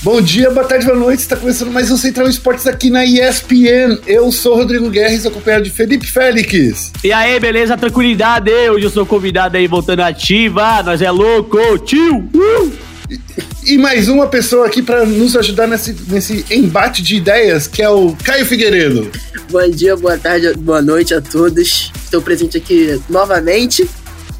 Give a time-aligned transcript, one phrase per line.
[0.00, 1.18] Bom dia, boa tarde, boa noite.
[1.18, 3.98] Está começando mais um Central Esportes aqui na ESPN.
[4.06, 6.92] Eu sou Rodrigo Guerres, acompanhado de Felipe Félix.
[7.02, 7.76] E aí, beleza?
[7.76, 8.48] Tranquilidade.
[8.70, 10.84] Hoje eu sou convidado aí voltando ativa.
[10.84, 12.18] Nós é louco, tio.
[12.32, 12.72] Uh!
[13.10, 17.82] E, e mais uma pessoa aqui para nos ajudar nesse, nesse embate de ideias, que
[17.82, 19.10] é o Caio Figueiredo.
[19.50, 21.90] Bom dia, boa tarde, boa noite a todos.
[22.04, 23.88] Estou presente aqui novamente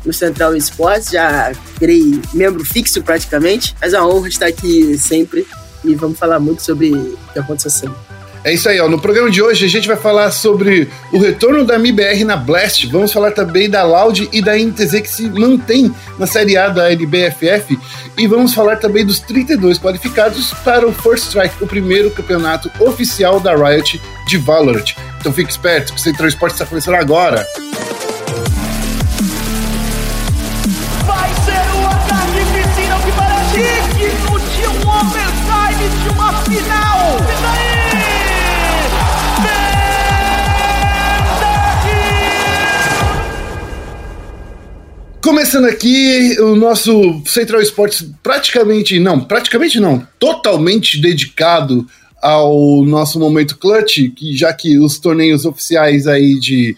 [0.04, 5.46] no Central Esportes, já virei membro fixo praticamente, mas é uma honra estar aqui sempre
[5.84, 8.08] e vamos falar muito sobre o que aconteceu semana.
[8.44, 8.88] É isso aí, ó.
[8.88, 12.86] No programa de hoje a gente vai falar sobre o retorno da MIBR na Blast.
[12.86, 16.90] Vamos falar também da Loud e da NTZ que se mantém na Série A da
[16.90, 17.78] LBFF.
[18.16, 23.40] E vamos falar também dos 32 qualificados para o First Strike, o primeiro campeonato oficial
[23.40, 24.94] da Riot de Valorant.
[25.20, 27.44] Então fique esperto, que o Central Esporte está começando agora.
[45.28, 51.86] Começando aqui o nosso Central Esportes praticamente, não, praticamente não, totalmente dedicado
[52.22, 56.74] ao nosso momento clutch, que já que os torneios oficiais aí de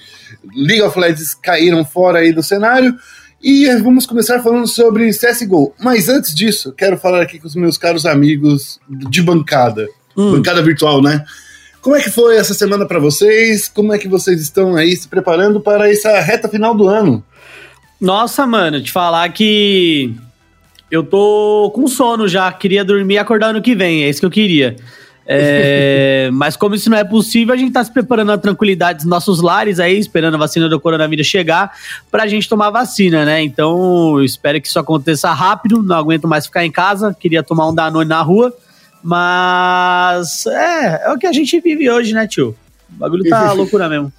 [0.52, 2.92] League of Legends caíram fora aí do cenário,
[3.40, 5.72] e vamos começar falando sobre CSGO.
[5.78, 10.32] Mas antes disso, quero falar aqui com os meus caros amigos de bancada, hum.
[10.32, 11.24] bancada virtual, né?
[11.80, 13.68] Como é que foi essa semana para vocês?
[13.68, 17.24] Como é que vocês estão aí se preparando para essa reta final do ano?
[18.00, 20.14] Nossa, mano, te falar que
[20.90, 22.50] eu tô com sono já.
[22.50, 24.04] Queria dormir e acordar ano que vem.
[24.04, 24.76] É isso que eu queria.
[25.26, 29.06] É, mas como isso não é possível, a gente tá se preparando na tranquilidade dos
[29.06, 31.72] nossos lares aí, esperando a vacina do coronavírus chegar
[32.10, 33.42] pra gente tomar vacina, né?
[33.42, 35.82] Então, espero que isso aconteça rápido.
[35.82, 37.14] Não aguento mais ficar em casa.
[37.18, 38.52] Queria tomar um Danone na rua.
[39.02, 42.56] Mas é, é o que a gente vive hoje, né, tio?
[42.90, 44.12] O bagulho tá loucura mesmo.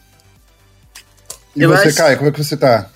[1.55, 1.91] E você.
[1.91, 2.89] Caio, como é que você tá?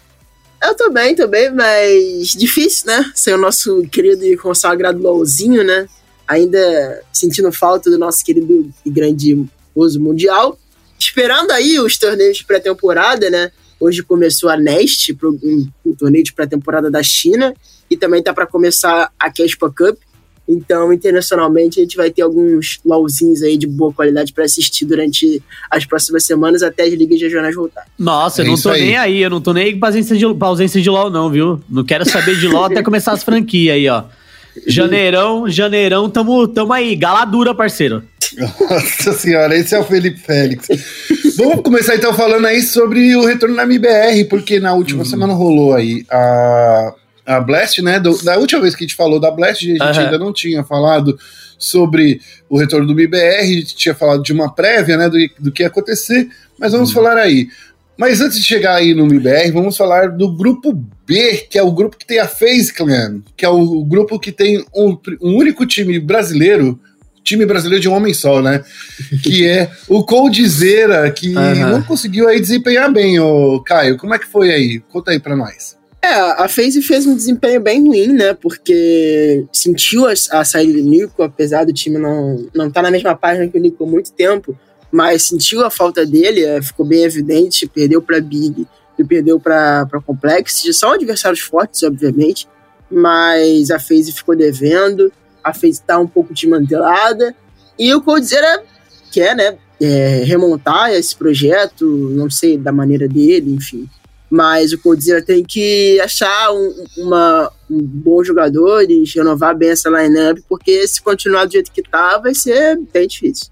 [0.67, 1.15] Eu tô bem,
[1.53, 3.11] mas difícil, né?
[3.13, 5.87] Ser o nosso querido e consagrado LOLzinho, né?
[6.27, 10.57] Ainda sentindo falta do nosso querido e grandioso Mundial.
[10.97, 13.51] Esperando aí os torneios de pré-temporada, né?
[13.79, 17.53] Hoje começou a Nest, um torneio de pré-temporada da China,
[17.87, 19.99] e também tá para começar a Caspa Cup.
[20.47, 25.41] Então, internacionalmente, a gente vai ter alguns LOLzinhos aí de boa qualidade para assistir durante
[25.71, 27.85] as próximas semanas até as ligas regionais voltar.
[27.97, 28.81] Nossa, eu é não tô aí.
[28.81, 31.59] nem aí, eu não tô nem com ausência de, pra ausência de LOL, não, viu?
[31.67, 34.03] Não quero saber de LOL até começar as franquias aí, ó.
[34.67, 38.03] Janeirão, janeirão, tamo, tamo aí, galadura, parceiro.
[38.37, 40.67] Nossa senhora, esse é o Felipe Félix.
[41.37, 45.09] Vamos começar então falando aí sobre o retorno da MBR, porque na última uhum.
[45.09, 46.93] semana rolou aí a
[47.25, 47.99] a Blast, né?
[47.99, 50.05] Do, da última vez que a gente falou da Blast, a gente uhum.
[50.05, 51.17] ainda não tinha falado
[51.57, 55.09] sobre o retorno do MIBR, a gente tinha falado de uma prévia, né?
[55.09, 56.95] Do, do que ia acontecer, mas vamos uhum.
[56.95, 57.47] falar aí.
[57.97, 60.73] Mas antes de chegar aí no MIBR, vamos falar do grupo
[61.07, 64.33] B, que é o grupo que tem a FaZe Clan, que é o grupo que
[64.33, 66.79] tem um, um único time brasileiro
[67.23, 68.63] time brasileiro de um homem só, né?
[69.23, 71.69] que é o Coldzera, que uhum.
[71.71, 73.97] não conseguiu aí desempenhar bem, o Caio.
[73.97, 74.79] Como é que foi aí?
[74.91, 75.75] Conta aí pra nós.
[76.05, 78.35] É, a FaZe fez um desempenho bem ruim, né?
[78.35, 82.91] Porque sentiu a, a saída do Nico, apesar do time não, não estar tá na
[82.91, 84.55] mesma página que o Nico há muito tempo,
[84.91, 88.67] mas sentiu a falta dele, é, ficou bem evidente, perdeu para Big
[88.99, 90.63] e perdeu para Complex.
[90.73, 92.47] São adversários fortes, obviamente,
[92.89, 95.11] mas a FaZe ficou devendo,
[95.43, 97.35] a FaZe tá um pouco desmantelada,
[97.79, 98.63] e o Coldzera
[99.11, 103.89] quer, né, é, remontar esse projeto, não sei, da maneira dele, enfim.
[104.29, 109.89] Mas o Coldzera tem que achar um, uma, um bom jogador e renovar bem essa
[109.89, 113.47] lineup, porque se continuar do jeito que tá, vai ser bem difícil.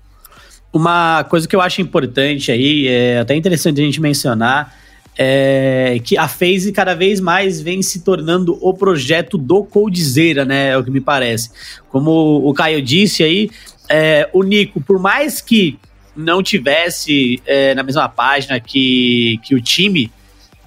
[0.71, 4.75] Uma coisa que eu acho importante aí, é até interessante a gente mencionar,
[5.15, 10.69] é que a FaZe cada vez mais vem se tornando o projeto do Coldzera, né?
[10.69, 11.51] É o que me parece.
[11.89, 13.51] Como o Caio disse aí,
[13.87, 15.77] é, o Nico, por mais que
[16.15, 20.11] não tivesse é, na mesma página que, que o time,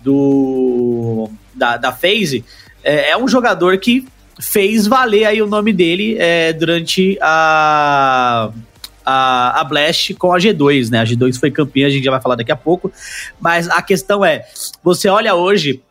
[0.07, 2.45] do da, da FaZe,
[2.85, 4.07] é, é um jogador que
[4.41, 8.51] fez valer aí o nome dele é, durante a,
[9.05, 11.01] a, a Blast com a G2, né?
[11.01, 12.93] A G2 foi campeã, a gente já vai falar daqui a pouco.
[13.41, 14.47] Mas a questão é,
[14.85, 15.83] você olha hoje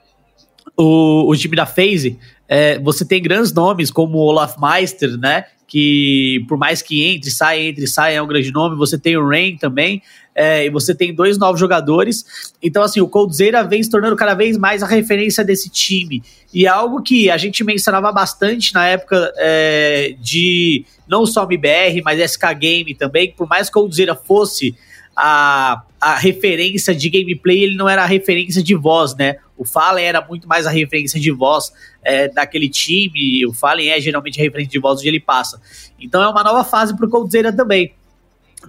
[0.77, 5.45] o, o time da FaZe, é, você tem grandes nomes como Olaf Meister, né?
[5.67, 8.75] que por mais que entre, saia, entre, saia, é um grande nome.
[8.77, 10.01] Você tem o Rain também,
[10.35, 12.53] é, e você tem dois novos jogadores.
[12.61, 16.21] Então, assim, o Coldzera vem se tornando cada vez mais a referência desse time.
[16.53, 22.01] E é algo que a gente mencionava bastante na época é, de não só MBR,
[22.03, 24.75] mas SK Game também, por mais que o Coldzera fosse
[25.15, 29.37] a, a referência de gameplay, ele não era a referência de voz, né?
[29.57, 31.71] O Fallen era muito mais a referência de voz
[32.03, 35.61] é, daquele time, o Fallen é geralmente a referência de voz onde ele passa.
[35.97, 37.93] Então é uma nova fase pro Coldzera também.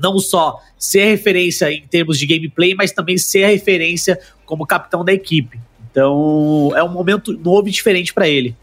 [0.00, 5.12] Não só ser referência em termos de gameplay, mas também ser referência como capitão da
[5.12, 5.58] equipe.
[5.90, 8.54] Então é um momento novo e diferente para ele.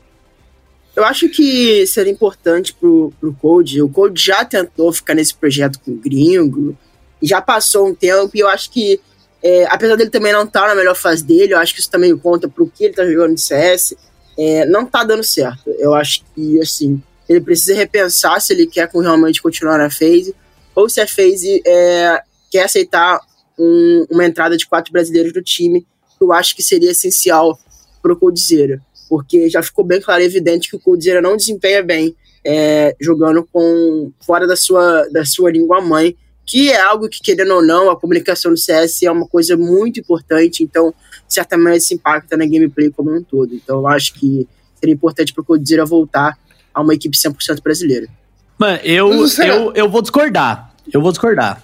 [0.95, 3.81] Eu acho que seria importante pro, pro Code.
[3.81, 6.77] O Code já tentou ficar nesse projeto com o gringo,
[7.21, 9.00] já passou um tempo e eu acho que,
[9.41, 11.89] é, apesar dele também não estar tá na melhor fase dele, eu acho que isso
[11.89, 13.95] também conta pro que ele tá jogando de CS,
[14.38, 15.71] é, não tá dando certo.
[15.79, 20.36] Eu acho que, assim, ele precisa repensar se ele quer realmente continuar na phase
[20.75, 22.21] ou se a phase é,
[22.51, 23.19] quer aceitar
[23.57, 27.57] um, uma entrada de quatro brasileiros no time, que eu acho que seria essencial
[28.01, 32.15] pro Coldzera, porque já ficou bem claro e evidente que o Coldzera não desempenha bem
[32.45, 36.15] é, jogando com fora da sua, da sua língua mãe,
[36.45, 39.99] que é algo que, querendo ou não, a comunicação do CS é uma coisa muito
[39.99, 40.93] importante, então
[41.27, 43.55] certamente isso impacta na gameplay como um todo.
[43.55, 46.37] Então eu acho que seria importante para o Codizera voltar
[46.73, 48.07] a uma equipe 100% brasileira.
[48.63, 50.74] Mano, eu, eu, eu vou discordar.
[50.92, 51.62] Eu vou discordar.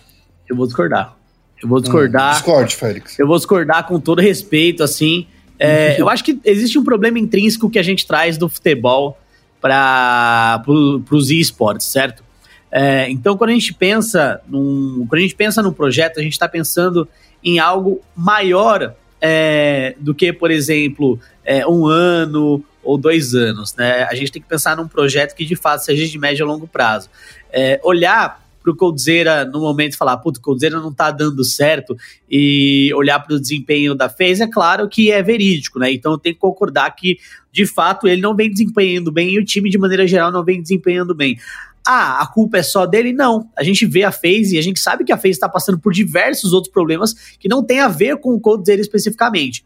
[0.49, 1.15] Eu vou discordar.
[1.61, 2.31] Eu vou discordar.
[2.31, 3.17] Hum, discorde, Félix.
[3.17, 5.25] Eu vou discordar com todo respeito, assim.
[5.57, 9.17] É, eu acho que existe um problema intrínseco que a gente traz do futebol
[9.61, 12.21] para pro, os esportes, certo?
[12.69, 16.33] É, então, quando a gente pensa num, quando a gente pensa num projeto, a gente
[16.33, 17.07] está pensando
[17.41, 23.75] em algo maior é, do que, por exemplo, é, um ano ou dois anos.
[23.75, 24.03] Né?
[24.03, 26.67] A gente tem que pensar num projeto que de fato seja de médio a longo
[26.67, 27.09] prazo.
[27.51, 31.95] É, olhar para o Coldzera no momento e falar, puto, Coldzera não está dando certo,
[32.29, 35.91] e olhar para o desempenho da FaZe, é claro que é verídico, né?
[35.91, 37.17] Então eu tenho que concordar que,
[37.51, 40.61] de fato, ele não vem desempenhando bem e o time, de maneira geral, não vem
[40.61, 41.37] desempenhando bem.
[41.87, 43.13] Ah, a culpa é só dele?
[43.13, 43.49] Não.
[43.57, 45.93] A gente vê a FaZe e a gente sabe que a FaZe está passando por
[45.93, 49.63] diversos outros problemas que não tem a ver com o dele especificamente.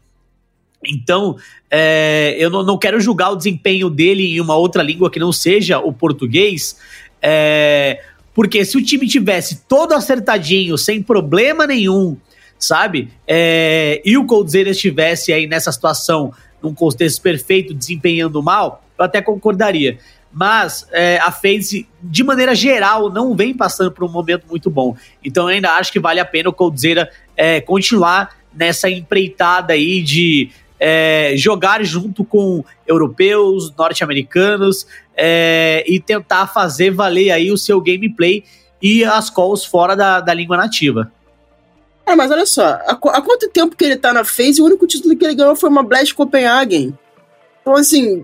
[0.86, 1.36] Então,
[1.70, 5.32] é, eu não, não, quero julgar o desempenho dele em uma outra língua que não
[5.32, 6.78] seja o português,
[7.20, 8.02] é,
[8.32, 12.16] porque se o time tivesse todo acertadinho, sem problema nenhum,
[12.58, 13.10] sabe?
[13.26, 16.32] É, e o Coldzera estivesse aí nessa situação,
[16.62, 19.98] num contexto perfeito, desempenhando mal, eu até concordaria
[20.34, 24.96] mas é, a FaZe, de maneira geral, não vem passando por um momento muito bom.
[25.24, 30.02] Então eu ainda acho que vale a pena o Coldzera é, continuar nessa empreitada aí
[30.02, 30.50] de
[30.86, 34.86] é, jogar junto com europeus, norte-americanos
[35.16, 38.44] é, e tentar fazer valer aí o seu gameplay
[38.82, 41.10] e as calls fora da, da língua nativa.
[42.04, 44.86] É, mas olha só, há, há quanto tempo que ele tá na FaZe, o único
[44.86, 46.92] título que ele ganhou foi uma Blast Copenhagen.
[47.62, 48.22] Então, assim,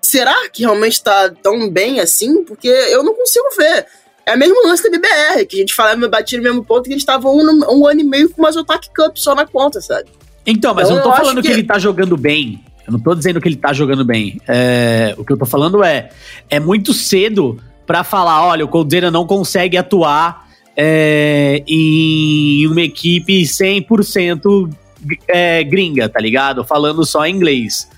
[0.00, 2.42] será que realmente está tão bem assim?
[2.42, 3.86] Porque eu não consigo ver.
[4.24, 6.90] É o mesmo lance da BBR, que a gente falava, batia no mesmo ponto, que
[6.92, 10.08] eles estavam um, um, ano e meio com uma Zotac Cup só na conta, sabe?
[10.48, 11.48] Então, mas então, eu não tô falando que...
[11.48, 11.52] que...
[11.52, 12.64] ele tá jogando bem.
[12.86, 14.40] Eu não tô dizendo que ele tá jogando bem.
[14.48, 16.08] É, o que eu tô falando é,
[16.48, 23.42] é muito cedo para falar, olha, o Coldzera não consegue atuar é, em uma equipe
[23.42, 24.70] 100%
[25.28, 26.64] é, gringa, tá ligado?
[26.64, 27.88] Falando só inglês.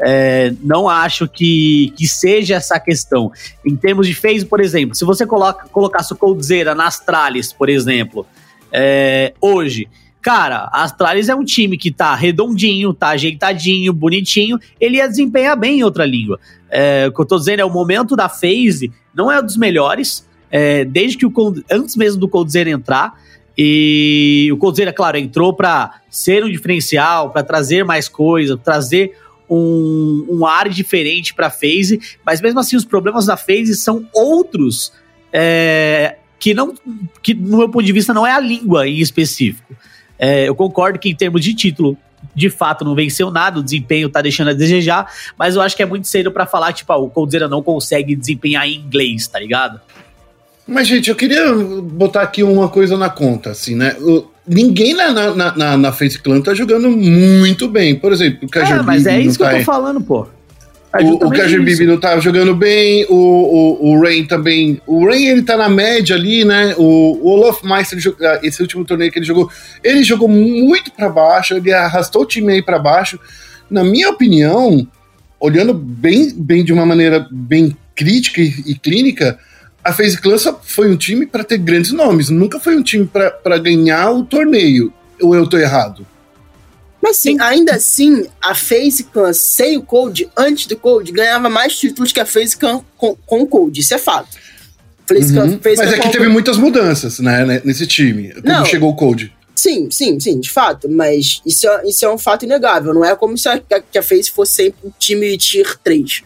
[0.00, 3.30] É, não acho que, que seja essa questão.
[3.66, 7.68] Em termos de phase, por exemplo, se você coloca, colocasse o Coldzera na Astralis, por
[7.68, 8.26] exemplo,
[8.72, 9.88] é, hoje,
[10.28, 15.58] cara, a Astralis é um time que tá redondinho, tá ajeitadinho, bonitinho, ele ia desempenhar
[15.58, 16.38] bem em outra língua.
[16.68, 19.56] É, o que eu tô dizendo é o momento da phase não é um dos
[19.56, 21.32] melhores, é, desde que o
[21.70, 23.14] antes mesmo do Coldzera entrar.
[23.56, 29.16] E o Coldzera, claro, entrou para ser um diferencial, para trazer mais coisa, trazer
[29.48, 34.92] um, um ar diferente para phase, mas mesmo assim os problemas da phase são outros
[35.32, 36.74] é, que não
[37.22, 39.74] que no meu ponto de vista não é a língua em específico.
[40.18, 41.96] É, eu concordo que em termos de título
[42.34, 45.82] de fato não venceu nada, o desempenho tá deixando a desejar, mas eu acho que
[45.82, 49.38] é muito cedo para falar, tipo, ah, o Coldzera não consegue desempenhar em inglês, tá
[49.38, 49.80] ligado?
[50.66, 53.96] Mas, gente, eu queria botar aqui uma coisa na conta, assim, né?
[54.00, 57.94] O, ninguém na, na, na, na Face Clan tá jogando muito bem.
[57.94, 60.26] Por exemplo, o Kajer é, mas é isso que tá eu tô falando, pô.
[60.92, 64.80] É o, o Kajer Bibi não tá jogando bem, o, o, o Rain também.
[64.86, 66.74] O Rain ele tá na média ali, né?
[66.78, 69.50] O, o Olaf Meister, ah, esse último torneio que ele jogou,
[69.84, 73.20] ele jogou muito para baixo, ele arrastou o time aí para baixo.
[73.70, 74.86] Na minha opinião,
[75.38, 79.38] olhando bem, bem de uma maneira bem crítica e, e clínica,
[79.84, 83.06] a FaZe Clan só foi um time para ter grandes nomes, nunca foi um time
[83.06, 84.92] para ganhar o torneio.
[85.20, 86.06] Ou eu tô errado?
[87.00, 91.76] Mas sim, ainda assim, a FaZe Clan sem o Code, antes do Code, ganhava mais
[91.76, 94.36] títulos que a FaZe Clan com, com o Code, isso é fato.
[95.10, 95.58] Uhum.
[95.64, 99.32] Mas é que teve muitas mudanças, né, nesse time, quando não, chegou o Code.
[99.54, 103.16] Sim, sim, sim, de fato, mas isso é, isso é um fato inegável, não é
[103.16, 106.22] como se a, que a FaZe fosse sempre um time tier 3.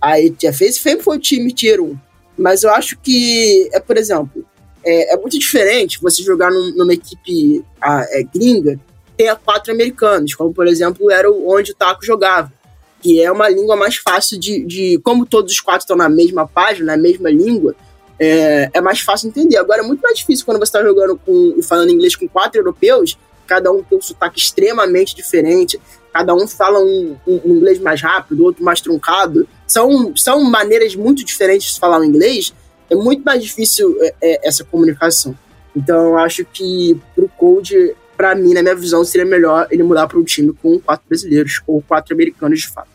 [0.00, 1.96] Aí a FaZe sempre foi o time tier 1.
[2.38, 4.44] Mas eu acho que, é, por exemplo,
[4.84, 8.78] é, é muito diferente você jogar num, numa equipe a, é, gringa
[9.16, 12.52] tenha quatro americanos, como por exemplo era onde o Taco jogava,
[13.00, 16.46] que é uma língua mais fácil de, de como todos os quatro estão na mesma
[16.46, 17.74] página, na mesma língua,
[18.18, 19.56] é, é mais fácil entender.
[19.56, 22.60] Agora é muito mais difícil quando você está jogando com, e falando inglês com quatro
[22.60, 25.80] europeus, cada um tem um sotaque extremamente diferente,
[26.12, 29.48] cada um fala um, um, um inglês mais rápido, outro mais truncado.
[29.66, 32.52] São, são maneiras muito diferentes de falar o inglês,
[32.90, 35.36] é muito mais difícil é, é, essa comunicação.
[35.74, 40.06] Então eu acho que pro Code, para mim, na minha visão, seria melhor ele mudar
[40.06, 42.88] para um time com quatro brasileiros ou quatro americanos de fato.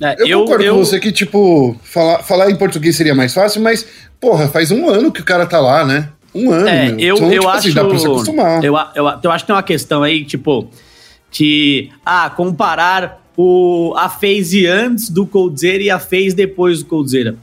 [0.00, 0.74] É, eu, eu, concordo eu...
[0.74, 3.86] com você que, tipo, falar, falar em português seria mais fácil, mas,
[4.20, 6.08] porra, faz um ano que o cara tá lá, né?
[6.34, 6.68] Um ano.
[6.68, 6.98] É, meu.
[6.98, 7.58] eu, então, eu tipo acho.
[7.58, 8.64] Assim, dá pra se acostumar.
[8.64, 10.68] Eu, eu, eu acho que tem uma questão aí, tipo,
[11.30, 11.90] que.
[12.04, 17.36] Ah, comparar o, a phase antes do Coldzera e a phase depois do Coldzera.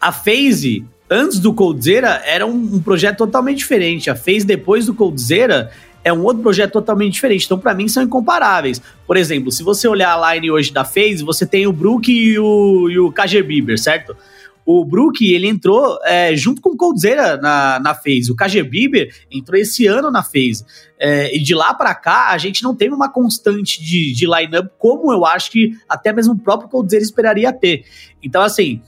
[0.00, 4.10] A phase antes do Coldzera era um, um, projeto totalmente diferente.
[4.10, 5.70] A phase depois do Coldzera
[6.04, 7.46] é um outro projeto totalmente diferente.
[7.46, 8.80] Então, para mim, são incomparáveis.
[9.06, 12.38] Por exemplo, se você olhar a line hoje da phase, você tem o Brook e
[12.38, 14.14] o, e o KG Bieber, certo?
[14.66, 18.30] O Brook, ele entrou é, junto com o Coldzera na, na phase.
[18.30, 20.64] O KG Bieber entrou esse ano na phase.
[20.98, 24.70] É, e de lá para cá, a gente não teve uma constante de, de line-up
[24.78, 27.84] como eu acho que até mesmo o próprio Coldzera esperaria ter.
[28.22, 28.80] Então, assim,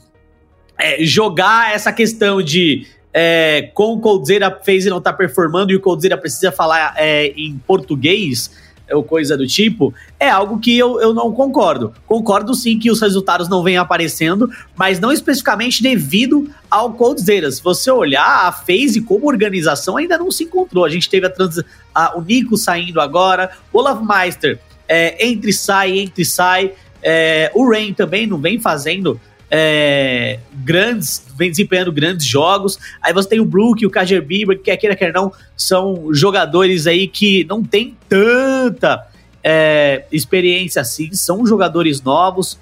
[0.77, 2.87] é, jogar essa questão de
[3.19, 7.33] é, com o Coldzera a phase não tá performando e o Coldzera precisa falar é,
[7.35, 8.51] em português
[8.91, 11.91] ou coisa do tipo, é algo que eu, eu não concordo.
[12.05, 17.49] Concordo sim que os resultados não vêm aparecendo, mas não especificamente devido ao Coldzera.
[17.51, 20.85] Se você olhar, a FaZe como organização ainda não se encontrou.
[20.85, 21.59] A gente teve a, trans,
[21.95, 26.71] a o Nico saindo agora, Olaf Meister é, entre sai, entre sai.
[27.01, 32.77] É, o Rain também não vem fazendo é, grandes, vem desempenhando grandes jogos.
[33.01, 37.07] Aí você tem o Brook o Bieber, que quer queira, quer não, são jogadores aí
[37.07, 39.07] que não tem tanta
[39.43, 42.59] é, experiência assim, são jogadores novos.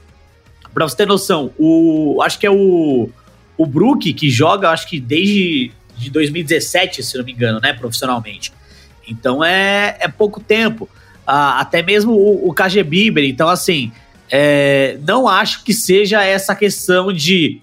[0.74, 3.10] Pra você ter noção, o, acho que é o,
[3.58, 8.52] o Brook que joga, acho que desde de 2017, se não me engano, né, profissionalmente.
[9.08, 10.90] Então é, é pouco tempo.
[11.26, 13.92] Ah, até mesmo o, o KG Bieber, então assim,
[14.32, 17.62] é, não acho que seja essa questão de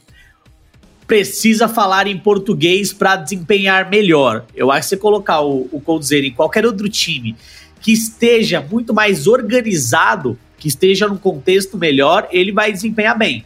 [1.07, 4.47] precisa falar em português para desempenhar melhor.
[4.55, 7.37] Eu acho que você colocar o, o Coldzera em qualquer outro time
[7.81, 13.45] que esteja muito mais organizado, que esteja num contexto melhor, ele vai desempenhar bem.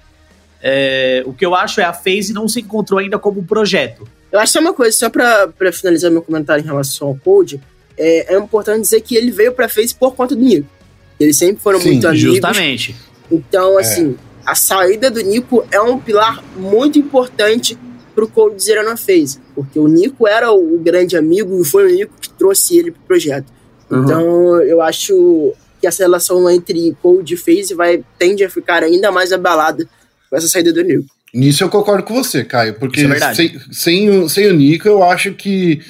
[0.63, 4.07] É, o que eu acho é a FaZe não se encontrou ainda como projeto.
[4.31, 7.61] Eu acho que é uma coisa, só para finalizar meu comentário em relação ao Code,
[7.97, 10.76] é, é importante dizer que ele veio para FaZe por conta do Nico.
[11.19, 12.23] Eles sempre foram Sim, muito amigos.
[12.23, 12.97] Justamente.
[13.31, 13.83] Então, é.
[13.83, 14.15] assim, é.
[14.45, 17.79] a saída do Nico é um pilar muito importante
[18.15, 22.15] pro Coldzera na FaZe, porque o Nico era o grande amigo e foi o Nico
[22.21, 23.47] que trouxe ele pro projeto.
[23.91, 24.03] Uhum.
[24.03, 29.13] Então, eu acho que essa relação entre Cold e FaZe vai tende a ficar ainda
[29.13, 29.87] mais abalada
[30.31, 31.05] com essa saída do Nico.
[31.35, 35.03] Nisso eu concordo com você, Caio, porque é sem, sem, o, sem o Nico eu
[35.03, 35.83] acho que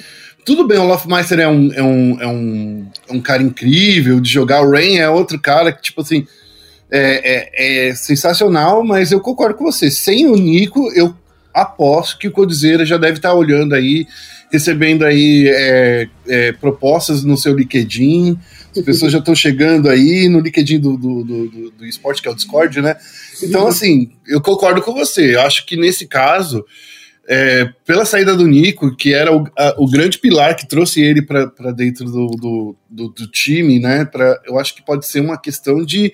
[0.47, 4.31] tudo bem, o Lofmeister é um, é, um, é, um, é um cara incrível de
[4.31, 4.61] jogar.
[4.61, 6.25] O Rain é outro cara que, tipo assim,
[6.89, 9.91] é, é, é, sensacional, mas eu concordo com você.
[9.91, 11.13] Sem o Nico, eu
[11.53, 14.07] aposto que o Codizeira já deve estar olhando aí,
[14.49, 18.39] recebendo aí é, é, propostas no seu LinkedIn.
[18.73, 22.31] As pessoas já estão chegando aí no LinkedIn do, do, do, do, esporte, que é
[22.31, 22.95] o Discord, né?
[23.43, 25.35] Então, assim, eu concordo com você.
[25.35, 26.63] Eu acho que nesse caso,
[27.27, 31.21] é, pela saída do Nico, que era o, a, o grande pilar que trouxe ele
[31.21, 34.05] para dentro do, do, do, do, time, né?
[34.05, 36.13] Pra, eu acho que pode ser uma questão de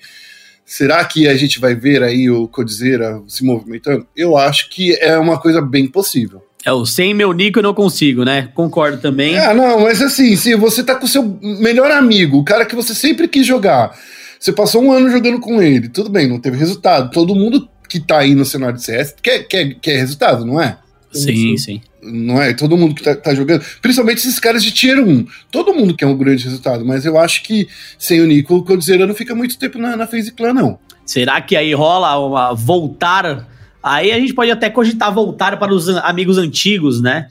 [0.66, 4.06] Será que a gente vai ver aí o Codizeira se movimentando?
[4.16, 6.42] Eu acho que é uma coisa bem possível.
[6.64, 8.48] É, o sem meu Nico eu não consigo, né?
[8.54, 9.38] Concordo também.
[9.38, 12.74] Ah, não, mas assim, se você tá com o seu melhor amigo, o cara que
[12.74, 13.94] você sempre quis jogar,
[14.40, 17.10] você passou um ano jogando com ele, tudo bem, não teve resultado.
[17.10, 20.78] Todo mundo que tá aí no cenário de CS quer, quer, quer resultado, não é?
[21.14, 21.80] Sim, sim.
[22.02, 22.52] Não é?
[22.52, 25.26] Todo mundo que tá, tá, jogando, principalmente esses caras de tier 1.
[25.50, 27.68] Todo mundo quer um grande resultado, mas eu acho que
[27.98, 30.78] sem o Nico, o Codizera não fica muito tempo na, na FaZe Clan, não.
[31.06, 33.46] Será que aí rola uma voltar
[33.84, 37.28] Aí a gente pode até cogitar voltar para os amigos antigos, né?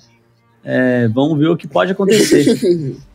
[0.64, 2.96] É, vamos ver o que pode acontecer.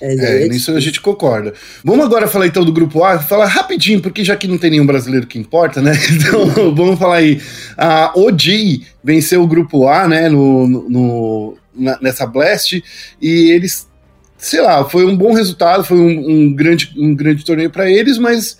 [0.00, 1.54] É, é, nisso a gente concorda.
[1.82, 4.86] Vamos agora falar então do grupo A, falar rapidinho, porque já que não tem nenhum
[4.86, 5.92] brasileiro que importa, né?
[6.12, 7.40] Então vamos falar aí.
[7.76, 12.82] A OG venceu o grupo A, né, no, no na, nessa Blast,
[13.20, 13.88] e eles,
[14.36, 18.18] sei lá, foi um bom resultado, foi um, um grande, um grande torneio para eles,
[18.18, 18.58] mas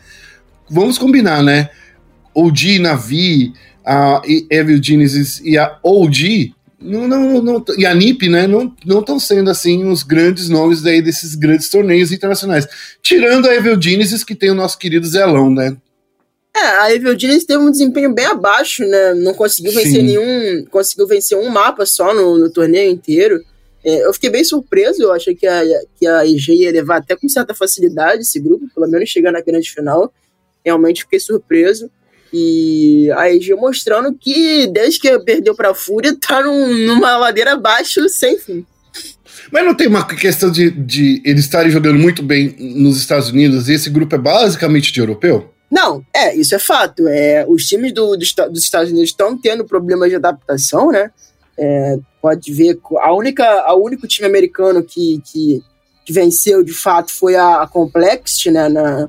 [0.70, 1.68] vamos combinar, né?
[2.34, 3.52] OG, Navi,
[3.84, 9.18] a Evil Genesis e a OG não, não, não, e a NIP, né, não estão
[9.18, 12.66] sendo assim os grandes nomes daí desses grandes torneios internacionais.
[13.02, 15.76] Tirando a Evil Genesis, que tem o nosso querido Zelão, né?
[16.54, 19.14] É, a Evil Genesis teve um desempenho bem abaixo, né?
[19.14, 20.02] Não conseguiu vencer Sim.
[20.02, 20.64] nenhum.
[20.70, 23.42] Conseguiu vencer um mapa só no, no torneio inteiro.
[23.84, 25.62] É, eu fiquei bem surpreso, eu achei que a,
[25.98, 29.40] que a EG ia levar até com certa facilidade esse grupo, pelo menos chegar na
[29.40, 30.12] grande final.
[30.64, 31.90] Realmente fiquei surpreso.
[32.32, 38.08] E a EG mostrando que desde que perdeu pra Fúria, tá num, numa ladeira abaixo
[38.08, 38.66] sem fim.
[39.52, 43.68] Mas não tem uma questão de, de eles estarem jogando muito bem nos Estados Unidos
[43.68, 45.52] e esse grupo é basicamente de europeu?
[45.70, 47.06] Não, é, isso é fato.
[47.08, 48.18] É, os times do, do,
[48.50, 51.10] dos Estados Unidos estão tendo problemas de adaptação, né?
[51.58, 55.62] É, pode ver, a única, a único time americano que, que,
[56.04, 58.68] que venceu de fato foi a, a Complexity, né?
[58.68, 59.08] Na,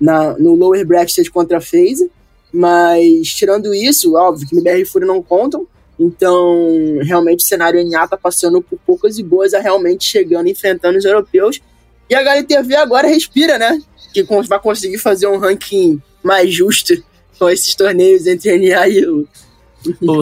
[0.00, 2.10] na, no lower bracket contra a FaZe.
[2.56, 5.66] Mas, tirando isso, óbvio que MBR e Fúria não contam.
[6.00, 10.96] Então, realmente, o cenário NA tá passando por poucas e boas a realmente chegando, enfrentando
[10.96, 11.60] os europeus.
[12.08, 13.78] E a HLTV agora respira, né?
[14.10, 16.94] Que vai conseguir fazer um ranking mais justo
[17.38, 19.28] com esses torneios entre NA e o.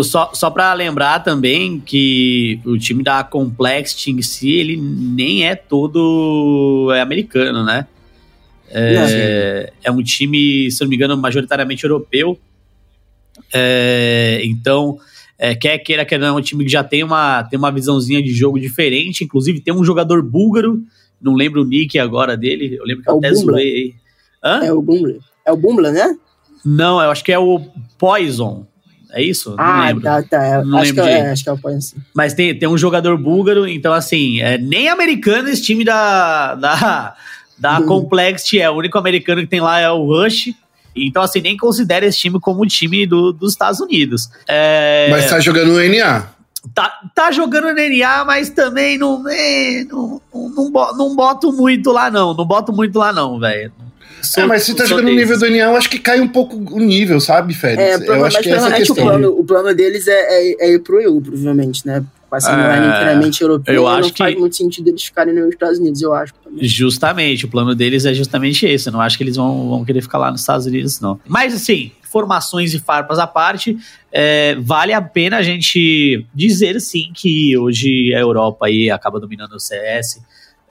[0.03, 5.55] só, só para lembrar também que o time da Complexity em si, ele nem é
[5.55, 7.87] todo americano, né?
[8.77, 12.39] É, é, um time, se não me engano, majoritariamente europeu.
[13.53, 14.99] É, então,
[15.39, 18.21] é, quer queira, quer não, é um time que já tem uma, tem uma visãozinha
[18.21, 19.23] de jogo diferente.
[19.23, 20.83] Inclusive, tem um jogador búlgaro,
[21.21, 23.95] não lembro o nick agora dele, eu lembro que é eu até zoei.
[24.43, 24.65] Hã?
[24.65, 25.19] É o Bumbler.
[25.47, 26.17] É o Bumbler, né?
[26.65, 27.61] Não, eu acho que é o
[27.99, 28.67] Poison.
[29.13, 29.55] É isso?
[29.57, 30.03] Ah, não lembro.
[30.03, 30.65] tá, tá.
[30.65, 31.97] Não acho, lembro que é, acho que é o Poison.
[32.13, 37.17] Mas tem, tem um jogador búlgaro, então assim, é, nem americano esse time da, da,
[37.59, 37.87] da uhum.
[37.87, 40.55] Complexity, é o único americano que tem lá é o Rush.
[40.97, 44.29] Então, assim, nem considera esse time como o time do, dos Estados Unidos.
[44.49, 45.09] É...
[45.11, 46.29] Mas tá jogando no NA.
[46.73, 51.91] Tá, tá jogando no NA, mas também não, é, não, não, não, não boto muito
[51.91, 52.33] lá, não.
[52.33, 53.73] Não boto muito lá, não, velho.
[54.37, 56.57] É, mas se tá jogando no nível do NA, eu acho que cai um pouco
[56.57, 57.83] o nível, sabe, Félix?
[57.83, 59.05] É, eu acho que é essa questão.
[59.05, 62.03] O plano, o plano deles é, é, é ir pro EU, provavelmente, né?
[62.35, 65.79] Passando é, online inteiramente europeu, eu acho não faz muito sentido eles ficarem nos Estados
[65.79, 66.35] Unidos, eu acho.
[66.43, 66.65] Também.
[66.65, 68.89] Justamente, o plano deles é justamente esse.
[68.89, 71.21] Eu não acho que eles vão, vão querer ficar lá nos Estados Unidos, não.
[71.29, 73.77] Mas assim, formações e farpas à parte,
[74.11, 79.53] é, vale a pena a gente dizer sim que hoje a Europa aí acaba dominando
[79.53, 80.21] o CS.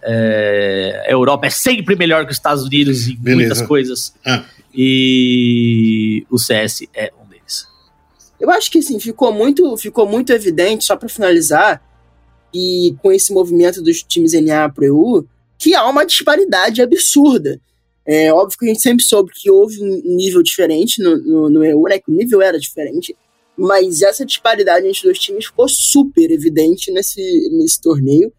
[0.05, 3.39] É, a Europa é sempre melhor que os Estados Unidos em Beleza.
[3.39, 4.13] muitas coisas.
[4.25, 4.43] Ah.
[4.75, 7.13] E o CS é
[8.43, 11.81] eu acho que assim, ficou muito, ficou muito evidente, só para finalizar,
[12.53, 15.25] e com esse movimento dos times NA pro EU,
[15.57, 17.57] que há uma disparidade absurda.
[18.05, 21.63] É óbvio que a gente sempre soube que houve um nível diferente no, no, no
[21.63, 21.99] EU, né?
[21.99, 23.15] Que o nível era diferente.
[23.57, 28.29] Mas essa disparidade entre os times ficou super evidente nesse, nesse torneio.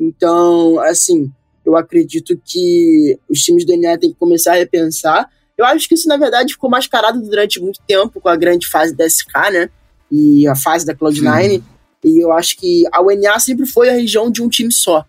[0.00, 1.30] Então, assim,
[1.64, 5.94] eu acredito que os times do NA têm que começar a repensar eu acho que
[5.94, 9.70] isso, na verdade, ficou mascarado durante muito tempo com a grande fase da SK, né?
[10.10, 11.50] E a fase da Cloud9.
[11.50, 11.64] Sim.
[12.04, 15.04] E eu acho que a UNA sempre foi a região de um time só.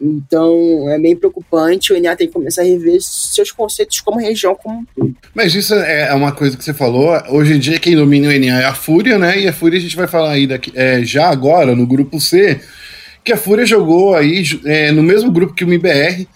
[0.00, 1.92] Então é bem preocupante.
[1.92, 4.86] O NA tem que começar a rever seus conceitos como região como
[5.34, 7.10] Mas isso é, é uma coisa que você falou.
[7.30, 9.40] Hoje em dia, quem domina o NA é a Fúria, né?
[9.40, 12.60] E a Fúria a gente vai falar aí daqui, é, já agora, no grupo C,
[13.22, 16.28] que a Fúria jogou aí é, no mesmo grupo que o MBR.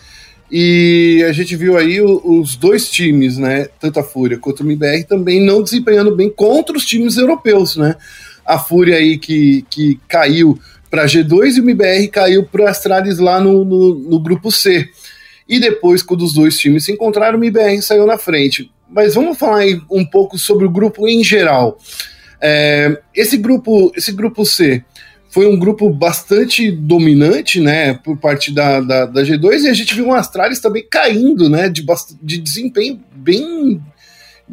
[0.51, 3.69] E a gente viu aí os dois times, né?
[3.79, 7.97] Tanto a Fúria quanto o MBR também não desempenhando bem contra os times europeus, né?
[8.47, 10.59] A Fúria aí que, que caiu
[10.91, 14.89] para G2 e o MBR caiu para Astralis lá no, no, no, grupo C.
[15.47, 18.71] E depois, quando os dois times se encontraram, o MBR saiu na frente.
[18.89, 21.79] Mas vamos falar um pouco sobre o grupo em geral.
[22.41, 24.83] É, esse grupo, esse grupo C,
[25.31, 29.95] foi um grupo bastante dominante, né, por parte da, da, da G2, e a gente
[29.95, 31.85] viu um Astralis também caindo, né, de,
[32.23, 33.81] de desempenho bem.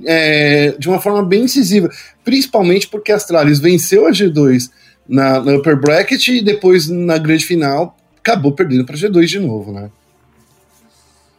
[0.06, 1.90] É, de uma forma bem incisiva,
[2.22, 4.70] principalmente porque a Astralis venceu a G2
[5.08, 9.40] na, na upper bracket e depois na grande final acabou perdendo para a G2 de
[9.40, 9.90] novo, né?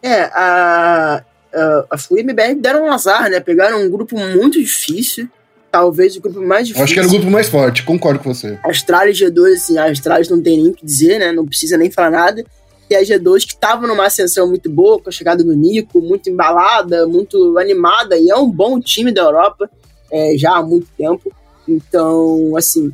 [0.03, 1.23] É, a,
[1.53, 3.41] a, a deram um azar, né?
[3.41, 5.29] Pegaram um grupo muito difícil
[5.77, 6.85] talvez o grupo mais difícil.
[6.85, 8.59] Acho que era o grupo mais forte, concordo com você.
[8.65, 11.33] Austrália e G2, assim, a Austrália não tem nem o que dizer, né?
[11.33, 12.43] Não precisa nem falar nada.
[12.89, 16.31] E a G2 que estava numa ascensão muito boa, com a chegada do Nico, muito
[16.31, 19.69] embalada, muito animada, e é um bom time da Europa
[20.11, 21.31] é, já há muito tempo.
[21.69, 22.91] Então, assim,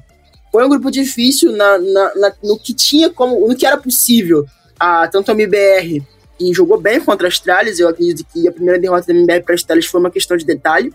[0.50, 4.44] foi um grupo difícil na, na, na, no que tinha como, no que era possível.
[4.80, 6.02] A, tanto a MBR,
[6.36, 9.54] que jogou bem contra as Astralis, eu acredito que a primeira derrota da MBR para
[9.54, 10.92] as Astralis foi uma questão de detalhe.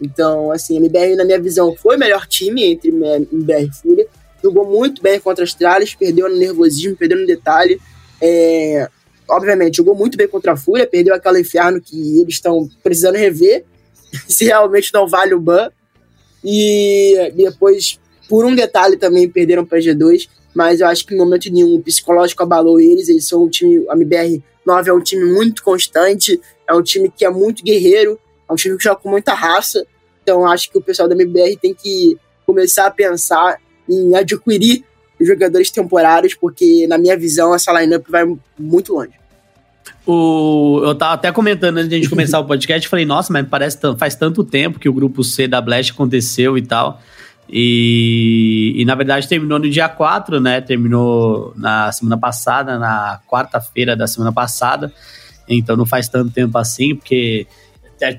[0.00, 4.06] Então, assim, a MBR, na minha visão, foi o melhor time entre MBR e Fúria.
[4.42, 7.80] Jogou muito bem contra as Astralis, perdeu no nervosismo, perdeu no detalhe.
[8.20, 8.88] É,
[9.28, 13.64] obviamente, jogou muito bem contra a Fúria, perdeu aquela inferno que eles estão precisando rever,
[14.28, 15.70] se realmente não vale o ban.
[16.44, 21.52] E depois, por um detalhe também, perderam para G2, mas eu acho que em momento
[21.52, 23.08] nenhum o psicológico abalou eles.
[23.08, 27.10] Eles são um time, a MBR 9 é um time muito constante, é um time
[27.10, 29.84] que é muito guerreiro, é um time que joga com muita raça.
[30.22, 33.58] Então acho que o pessoal da MBR tem que começar a pensar
[33.88, 34.84] em adquirir
[35.20, 38.24] jogadores temporários, porque na minha visão essa lineup vai
[38.58, 39.12] muito longe.
[40.06, 43.46] O, eu tava até comentando antes de a gente começar o podcast, falei, nossa, mas
[43.48, 47.00] parece faz tanto tempo que o grupo C da Blast aconteceu e tal.
[47.50, 50.60] E, e na verdade terminou no dia 4, né?
[50.60, 54.92] Terminou na semana passada, na quarta-feira da semana passada.
[55.48, 57.46] Então não faz tanto tempo assim, porque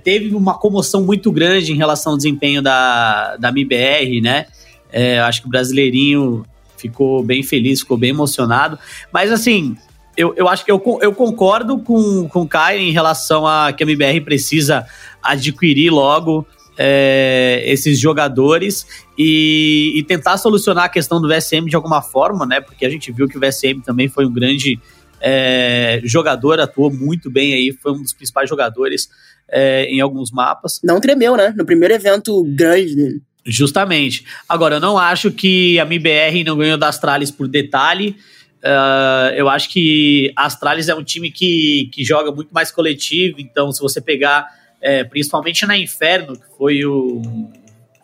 [0.04, 4.46] teve uma comoção muito grande em relação ao desempenho da, da MBR, né?
[4.92, 6.46] É, acho que o brasileirinho
[6.78, 8.80] ficou bem feliz, ficou bem emocionado.
[9.12, 9.76] Mas assim,
[10.18, 13.84] eu, eu acho que eu, eu concordo com, com o Kai em relação a que
[13.84, 14.86] a MBR precisa
[15.22, 16.46] adquirir logo
[16.78, 18.86] é, esses jogadores
[19.18, 22.62] e, e, tentar solucionar a questão do VSM de alguma forma, né?
[22.62, 24.80] Porque a gente viu que o VSM também foi um grande
[25.20, 29.10] é, jogador, atuou muito bem aí, foi um dos principais jogadores
[29.52, 30.80] é, em alguns mapas.
[30.84, 31.54] Não tremeu, né?
[31.56, 33.22] No primeiro evento grande dele.
[33.46, 34.26] Justamente.
[34.48, 38.16] Agora, eu não acho que a MBR não ganhou das Astralis por detalhe.
[38.60, 43.40] Uh, eu acho que a Astralis é um time que, que joga muito mais coletivo,
[43.40, 44.46] então se você pegar,
[44.82, 47.22] é, principalmente na Inferno, que foi o,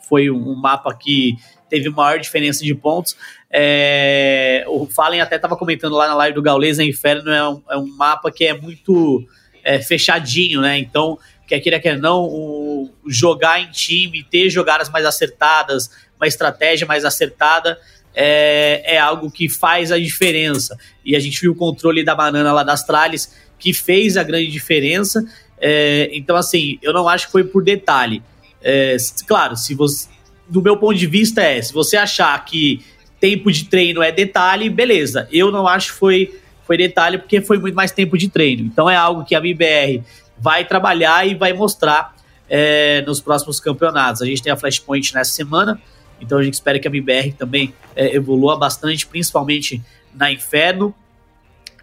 [0.08, 1.36] foi um mapa que
[1.70, 3.18] teve maior diferença de pontos,
[3.52, 7.62] é, o Fallen até estava comentando lá na live do Gaules, a Inferno é um,
[7.72, 9.28] é um mapa que é muito
[9.66, 10.78] é, fechadinho, né?
[10.78, 16.88] Então, quer queira, quer não, o, jogar em time, ter jogadas mais acertadas, uma estratégia
[16.88, 17.78] mais acertada,
[18.14, 20.78] é, é algo que faz a diferença.
[21.04, 24.52] E a gente viu o controle da banana lá das tralhas, que fez a grande
[24.52, 25.26] diferença.
[25.60, 28.22] É, então, assim, eu não acho que foi por detalhe.
[28.62, 28.96] É,
[29.28, 30.08] claro, se você.
[30.48, 32.86] Do meu ponto de vista, é: se você achar que
[33.20, 35.28] tempo de treino é detalhe, beleza.
[35.32, 38.64] Eu não acho que foi, foi detalhe, porque foi muito mais tempo de treino.
[38.64, 40.04] Então é algo que a MBR
[40.38, 42.16] vai trabalhar e vai mostrar
[42.50, 44.22] é, nos próximos campeonatos.
[44.22, 45.80] A gente tem a Flashpoint nessa semana.
[46.20, 49.82] Então a gente espera que a MBR também é, evolua bastante, principalmente
[50.14, 50.94] na Inferno.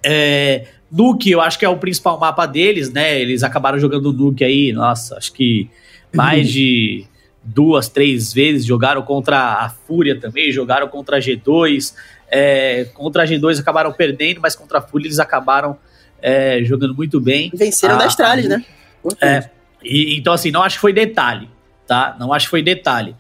[0.03, 3.21] É, Nuke, eu acho que é o principal mapa deles, né?
[3.21, 5.71] Eles acabaram jogando Nuke aí, nossa, acho que
[6.14, 7.07] mais de
[7.42, 8.64] duas, três vezes.
[8.64, 11.95] Jogaram contra a Fúria também, jogaram contra a G2.
[12.35, 15.77] É, contra a G2 acabaram perdendo, mas contra a Fúria eles acabaram
[16.23, 17.51] é, jogando muito bem.
[17.53, 18.64] Venceram a, da Astralis, né?
[19.21, 19.51] É,
[19.83, 21.51] e, então, assim, não acho que foi detalhe,
[21.87, 22.16] tá?
[22.18, 23.14] Não acho que foi detalhe.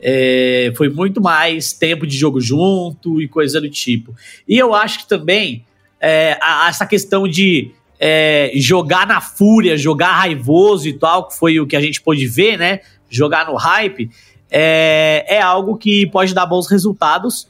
[0.00, 4.14] É, foi muito mais tempo de jogo junto e coisa do tipo.
[4.48, 5.64] E eu acho que também
[6.00, 11.58] é, a, essa questão de é, jogar na fúria, jogar raivoso e tal, que foi
[11.60, 12.80] o que a gente pôde ver, né?
[13.08, 14.10] Jogar no hype,
[14.50, 17.48] é, é algo que pode dar bons resultados,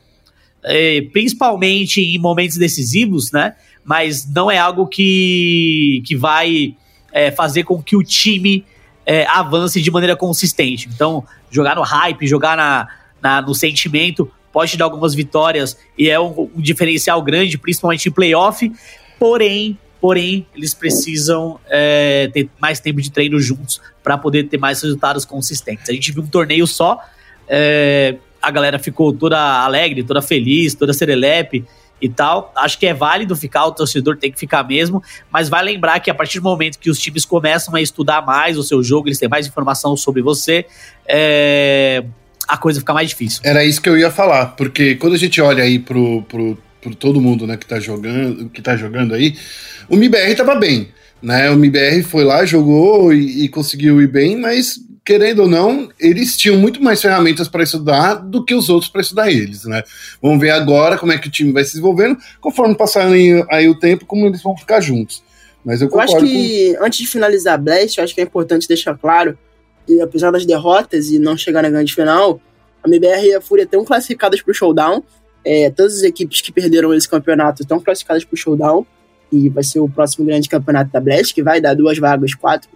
[1.12, 3.54] principalmente em momentos decisivos, né?
[3.84, 6.74] Mas não é algo que, que vai
[7.12, 8.64] é, fazer com que o time
[9.06, 10.88] é, avance de maneira consistente.
[10.92, 12.88] Então, jogar no hype, jogar na,
[13.22, 18.08] na, no sentimento, pode te dar algumas vitórias e é um, um diferencial grande, principalmente
[18.08, 18.72] em playoff.
[19.18, 24.82] Porém, porém, eles precisam é, ter mais tempo de treino juntos para poder ter mais
[24.82, 25.88] resultados consistentes.
[25.88, 27.00] A gente viu um torneio só,
[27.48, 28.16] é,
[28.46, 31.64] a galera ficou toda alegre, toda feliz, toda serelepe
[32.00, 32.52] e tal.
[32.54, 36.08] Acho que é válido ficar, o torcedor tem que ficar mesmo, mas vai lembrar que
[36.08, 39.18] a partir do momento que os times começam a estudar mais o seu jogo, eles
[39.18, 40.64] têm mais informação sobre você,
[41.08, 42.04] é,
[42.46, 43.40] a coisa fica mais difícil.
[43.42, 46.94] Era isso que eu ia falar, porque quando a gente olha aí pro, pro, pro
[46.94, 49.36] todo mundo né, que, tá jogando, que tá jogando aí,
[49.88, 50.88] o MIBR tava bem.
[51.26, 55.88] Né, o MIBR foi lá, jogou e, e conseguiu ir bem, mas querendo ou não,
[55.98, 59.82] eles tinham muito mais ferramentas para estudar do que os outros para estudar eles, né?
[60.22, 63.76] Vamos ver agora como é que o time vai se desenvolvendo, conforme passar aí o
[63.76, 65.20] tempo, como eles vão ficar juntos.
[65.64, 66.84] Mas eu, eu acho que, com...
[66.84, 69.36] antes de finalizar a Blast, eu acho que é importante deixar claro
[69.88, 72.40] e apesar das derrotas e não chegar na grande final,
[72.84, 75.02] a MBR e a Fúria estão classificadas para o showdown.
[75.44, 78.86] É, todas as equipes que perderam esse campeonato estão classificadas para o showdown.
[79.32, 82.68] E vai ser o próximo grande campeonato da Blast, que vai dar duas vagas, quatro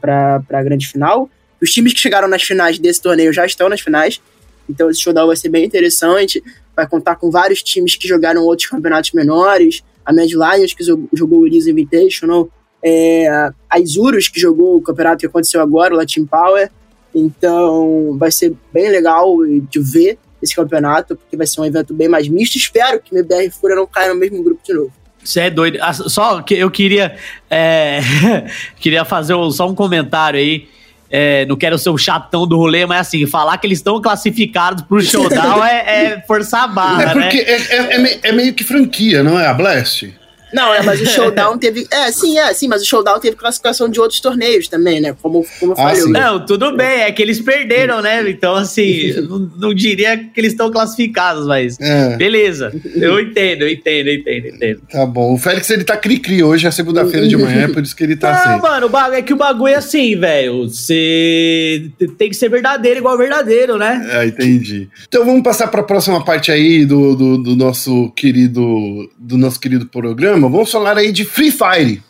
[0.00, 1.28] para a grande final.
[1.60, 4.20] Os times que chegaram nas finais desse torneio já estão nas finais.
[4.68, 6.42] Então esse showdown vai ser bem interessante.
[6.76, 9.82] Vai contar com vários times que jogaram outros campeonatos menores.
[10.04, 12.48] A Mad Lions, que jogou o Elise Invitational.
[12.82, 13.28] É,
[13.68, 16.70] a Isurus, que jogou o campeonato que aconteceu agora, o Latin Power.
[17.14, 22.08] Então vai ser bem legal de ver esse campeonato, porque vai ser um evento bem
[22.08, 22.56] mais misto.
[22.56, 24.92] Espero que o MBR Fúria não caia no mesmo grupo de novo.
[25.28, 25.78] Você é doido.
[25.82, 27.14] Ah, só que eu queria,
[27.50, 28.00] é,
[28.80, 30.66] queria fazer só um comentário aí.
[31.10, 34.82] É, não quero ser o chatão do rolê, mas assim, falar que eles estão classificados
[34.84, 37.42] pro showdown é, é forçar a barra, É porque né?
[37.46, 39.46] é, é, é, meio que franquia, não é?
[39.46, 40.12] A Blast?
[40.52, 41.86] Não, é, mas o showdown teve.
[41.90, 45.14] É, sim, é, sim, mas o showdown teve classificação de outros torneios também, né?
[45.20, 46.00] Como, como eu Ah, falei.
[46.02, 46.10] sim.
[46.10, 48.28] Não, tudo bem, é que eles perderam, né?
[48.30, 51.78] Então, assim, não, não diria que eles estão classificados, mas.
[51.80, 52.16] É.
[52.16, 52.72] Beleza.
[52.94, 54.80] Eu entendo, eu entendo, eu entendo, eu entendo.
[54.90, 55.34] Tá bom.
[55.34, 58.16] O Félix, ele tá cri-cri hoje, é segunda-feira de manhã, é por isso que ele
[58.16, 58.62] tá Não, assim.
[58.62, 60.68] mano, o bagulho, é que o bagulho é assim, velho.
[60.68, 64.06] Você tem que ser verdadeiro igual verdadeiro, né?
[64.12, 64.88] É, entendi.
[65.06, 69.58] Então vamos passar para a próxima parte aí do, do, do nosso querido do nosso
[69.60, 70.37] querido programa.
[70.40, 72.02] Vamos falar aí de Free Fire,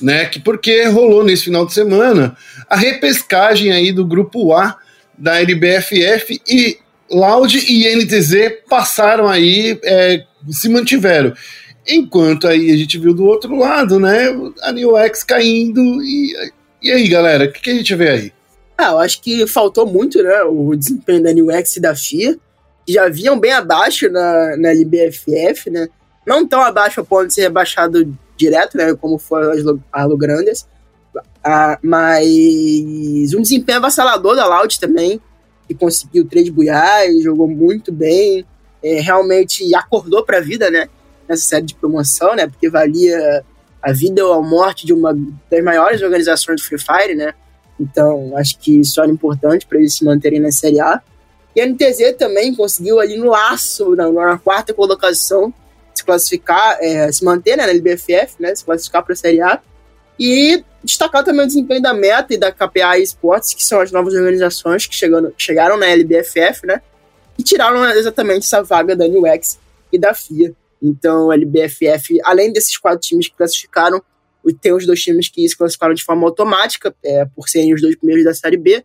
[0.00, 0.26] né?
[0.26, 2.36] Que porque rolou nesse final de semana
[2.68, 4.76] a repescagem aí do grupo A
[5.16, 6.78] da LBFF e
[7.10, 11.32] Loud e NTZ passaram aí, é, se mantiveram.
[11.86, 14.28] Enquanto aí a gente viu do outro lado, né?
[14.62, 16.32] A New X caindo e,
[16.82, 18.32] e aí, galera, o que, que a gente vê aí?
[18.76, 20.42] Ah, eu acho que faltou muito, né?
[20.42, 22.36] O desempenho da New X e da FIA,
[22.86, 25.88] que já vinham bem abaixo na, na LBFF, né?
[26.26, 28.94] Não tão abaixo a ponto de ser rebaixado direto, né?
[28.94, 30.66] Como foi as Lo- a Lo Grandes.
[31.44, 35.20] Ah, mas um desempenho avassalador da Loud também,
[35.66, 38.44] que conseguiu três buiais, jogou muito bem,
[38.82, 40.88] é, realmente acordou para a vida, né?
[41.28, 42.46] Nessa série de promoção, né?
[42.46, 43.44] Porque valia
[43.82, 45.12] a vida ou a morte de uma
[45.50, 47.34] das maiores organizações do Free Fire, né?
[47.80, 51.00] Então, acho que isso era importante para eles se manterem na Série A.
[51.54, 55.52] E a NTZ também conseguiu ali no laço, na, na quarta colocação,
[55.94, 58.54] se classificar, é, se manter né, na LBFF, né?
[58.54, 59.60] Se classificar para a Série A.
[60.18, 64.14] E destacar também o desempenho da Meta e da KPA Esports, que são as novas
[64.14, 66.82] organizações que chegando, chegaram na LBFF, né?
[67.38, 69.58] E tiraram exatamente essa vaga da New X
[69.92, 70.54] e da FIA.
[70.82, 74.02] Então, a LBFF, além desses quatro times que classificaram,
[74.60, 77.94] tem os dois times que se classificaram de forma automática, é, por serem os dois
[77.94, 78.84] primeiros da Série B,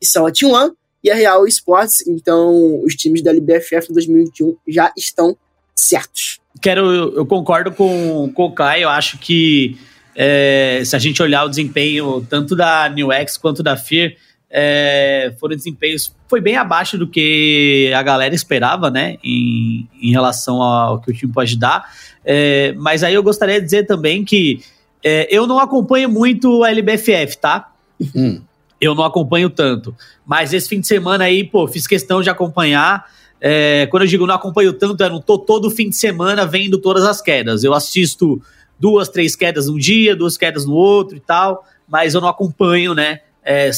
[0.00, 2.06] que são a T1 e a Real Esports.
[2.06, 5.36] Então, os times da LBFF em 2021 já estão
[5.74, 6.40] certos.
[6.60, 9.76] Quero, eu concordo com, com o Kai, eu acho que
[10.14, 14.12] é, se a gente olhar o desempenho tanto da New X quanto da Fear,
[14.48, 20.62] é, foram desempenhos, foi bem abaixo do que a galera esperava, né, em, em relação
[20.62, 21.90] ao que o time pode dar,
[22.24, 24.62] É, mas aí eu gostaria de dizer também que
[25.02, 27.70] é, eu não acompanho muito a LBFF, tá?
[28.14, 28.40] Hum.
[28.80, 29.94] eu não acompanho tanto.
[30.26, 33.04] Mas esse fim de semana aí, pô, fiz questão de acompanhar.
[33.46, 36.78] É, quando eu digo não acompanho tanto, eu não tô todo fim de semana vendo
[36.78, 37.62] todas as quedas.
[37.62, 38.40] Eu assisto
[38.80, 42.94] duas, três quedas num dia, duas quedas no outro e tal, mas eu não acompanho,
[42.94, 43.70] né, é,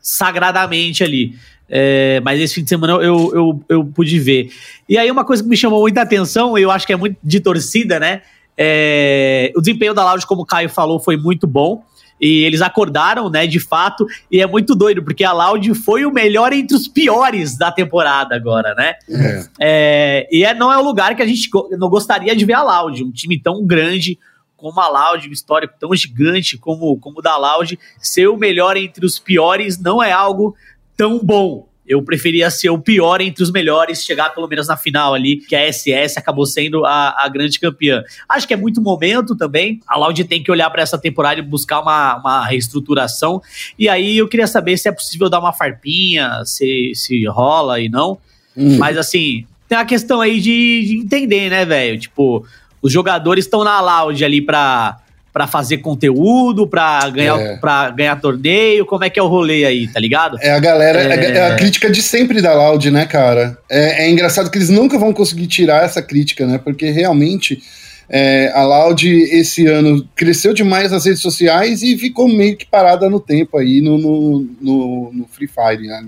[0.00, 1.34] sagradamente ali.
[1.68, 4.52] É, mas esse fim de semana eu, eu, eu pude ver.
[4.88, 7.40] E aí uma coisa que me chamou muita atenção, eu acho que é muito de
[7.40, 8.22] torcida, né,
[8.56, 11.84] é, o desempenho da Loud, como o Caio falou, foi muito bom.
[12.20, 16.12] E eles acordaram, né, de fato, e é muito doido, porque a Loud foi o
[16.12, 18.94] melhor entre os piores da temporada agora, né?
[19.08, 19.48] É.
[19.60, 22.62] É, e é, não é o lugar que a gente não gostaria de ver a
[22.62, 24.18] Loud, um time tão grande
[24.56, 28.76] como a Loud, um histórico tão gigante como, como o da Loud, ser o melhor
[28.76, 30.56] entre os piores não é algo
[30.96, 31.67] tão bom.
[31.88, 35.56] Eu preferia ser o pior entre os melhores, chegar pelo menos na final ali, que
[35.56, 38.04] a SS acabou sendo a, a grande campeã.
[38.28, 39.80] Acho que é muito momento também.
[39.88, 43.40] A Loud tem que olhar para essa temporada e buscar uma, uma reestruturação.
[43.78, 47.88] E aí eu queria saber se é possível dar uma farpinha, se, se rola e
[47.88, 48.18] não.
[48.54, 48.76] Hum.
[48.76, 51.98] Mas assim, tem a questão aí de, de entender, né, velho?
[51.98, 52.46] Tipo,
[52.82, 54.98] os jogadores estão na loud ali pra,
[55.38, 57.56] pra fazer conteúdo, pra ganhar, É.
[57.58, 58.84] pra ganhar torneio.
[58.84, 60.36] Como é que é o rolê aí, tá ligado?
[60.40, 61.14] É a galera, é...
[61.14, 61.30] É.
[61.38, 63.56] é a crítica de sempre da Loud, né, cara?
[63.70, 66.58] É, é engraçado que eles nunca vão conseguir tirar essa crítica, né?
[66.58, 67.62] Porque realmente
[68.08, 73.08] é, a Loud esse ano cresceu demais nas redes sociais e ficou meio que parada
[73.08, 76.04] no tempo aí no, no, no- no Free Fire, né?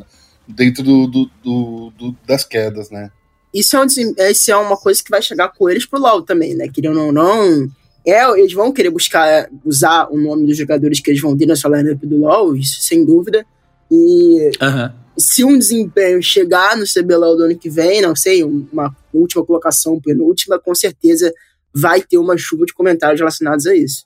[0.49, 3.11] Dentro do, do- do- do- das quedas, né?
[3.55, 3.87] Isso é, um,
[4.29, 6.67] isso é uma coisa que vai chegar com eles pro LoL também, né?
[6.75, 7.69] Querendo ou não,
[8.07, 11.57] é, eles vão querer buscar, usar o nome dos jogadores que eles vão ter na
[11.57, 13.45] sua lineup do LoL, isso sem dúvida.
[13.91, 14.91] E uhum.
[15.19, 20.01] se um desempenho chegar no CBLOL do ano que vem, não sei, uma última colocação,
[20.01, 21.33] penúltima, com certeza
[21.75, 24.05] vai ter uma chuva de comentários relacionados a isso.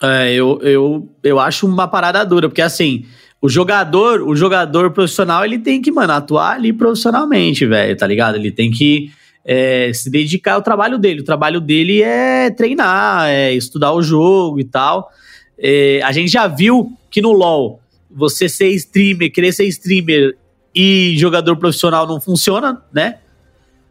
[0.00, 3.04] É, eu, eu, eu acho uma parada dura, porque assim,
[3.40, 8.36] o jogador, o jogador profissional, ele tem que, mano, atuar ali profissionalmente, velho, tá ligado?
[8.36, 9.10] Ele tem que
[9.44, 11.20] é, se dedicar ao trabalho dele.
[11.20, 15.10] O trabalho dele é treinar, é estudar o jogo e tal.
[15.58, 20.36] É, a gente já viu que no LoL, você ser streamer, querer ser streamer
[20.74, 23.18] e jogador profissional não funciona, né?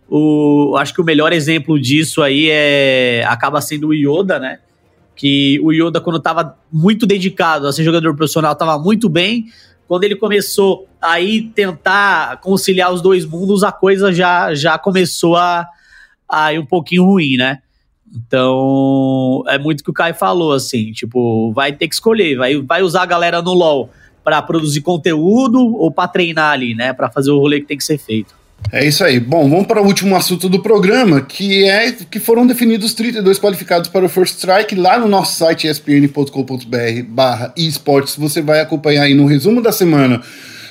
[0.10, 4.60] O, acho que o melhor exemplo disso aí é acaba sendo o Yoda, né?
[5.16, 9.46] Que o Yoda, quando estava muito dedicado a ser jogador profissional, estava muito bem.
[9.92, 15.36] Quando ele começou a ir tentar conciliar os dois mundos, a coisa já, já começou
[15.36, 15.68] a,
[16.30, 17.60] a ir um pouquinho ruim, né?
[18.16, 22.62] Então, é muito o que o Kai falou, assim, tipo, vai ter que escolher, vai,
[22.62, 23.90] vai usar a galera no LoL
[24.24, 27.84] para produzir conteúdo ou para treinar ali, né, para fazer o rolê que tem que
[27.84, 28.34] ser feito.
[28.69, 29.19] É isso aí.
[29.19, 33.89] Bom, vamos para o último assunto do programa, que é que foram definidos 32 qualificados
[33.89, 38.15] para o First Strike lá no nosso site espn.com.br barra esportes.
[38.15, 40.21] Você vai acompanhar aí no resumo da semana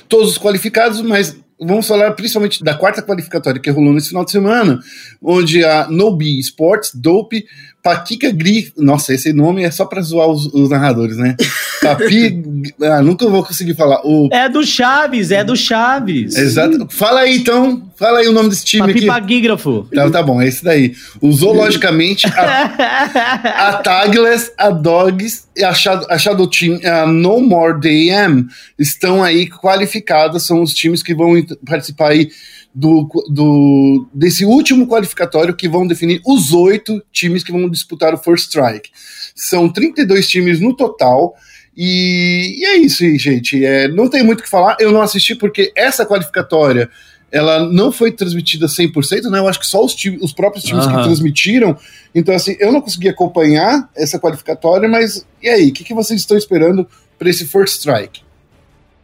[0.09, 4.31] todos os qualificados, mas vamos falar principalmente da quarta qualificatória que rolou nesse final de
[4.31, 4.81] semana,
[5.23, 7.45] onde a Nobi Sports, Dope,
[7.83, 8.73] Paquica Gri.
[8.77, 11.37] Nossa, esse nome é só pra zoar os, os narradores, né?
[11.83, 12.43] Papi.
[12.83, 14.01] ah, nunca vou conseguir falar.
[14.05, 14.29] O...
[14.31, 16.37] É do Chaves, é do Chaves.
[16.37, 16.87] Exato.
[16.91, 17.91] Fala aí então.
[17.97, 19.07] Fala aí o nome desse time Papi aqui.
[19.07, 19.89] Paguígrafo.
[19.95, 20.95] Tá, tá bom, é esse daí.
[21.21, 27.41] O Zoologicamente, a, a Tagless, a Dogs e a Shadow, a Shadow Team, a No
[27.41, 28.47] More DM
[28.79, 30.45] estão aí qualificadas.
[30.45, 31.35] São os times que vão
[31.67, 32.31] participar aí
[32.75, 38.19] do, do, desse último qualificatório que vão definir os oito times que vão disputar o
[38.19, 38.91] First Strike.
[39.35, 41.35] São 32 times no total.
[41.77, 43.65] E, e é isso gente.
[43.65, 44.77] É, não tem muito o que falar.
[44.79, 46.89] Eu não assisti porque essa qualificatória
[47.33, 49.39] ela não foi transmitida 100%, né?
[49.39, 50.97] Eu acho que só os, time, os próprios times uhum.
[50.97, 51.77] que transmitiram.
[52.13, 55.69] Então, assim, eu não consegui acompanhar essa qualificatória, mas e aí?
[55.69, 56.87] O que, que vocês estão esperando
[57.19, 58.23] para esse First Strike?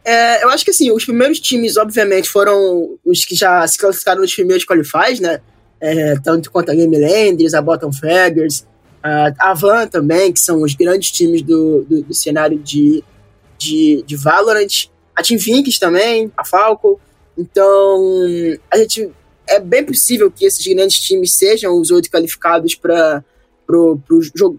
[0.07, 4.21] É, eu acho que assim, os primeiros times, obviamente, foram os que já se classificaram
[4.21, 5.41] nos primeiros qualifies, né?
[5.81, 8.65] É, tanto quanto a Game Landers, a Bottom Fraggers,
[9.03, 13.03] a Van também, que são os grandes times do, do, do cenário de,
[13.57, 14.87] de, de, Valorant.
[15.13, 17.01] A Team Vinks também, a Falco.
[17.37, 18.23] Então,
[18.71, 19.11] a gente
[19.45, 23.21] é bem possível que esses grandes times sejam os oito qualificados para
[23.65, 23.99] pro,
[24.33, 24.57] jogo